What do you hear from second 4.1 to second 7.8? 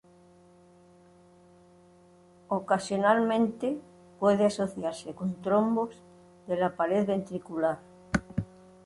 puede asociarse con trombos de la pared ventricular.